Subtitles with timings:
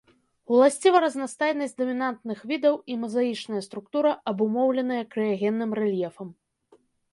[0.53, 6.27] Уласціва разнастайнасць дамінантных відаў і мазаічная структура, абумоўленая крыягенным рэльефам.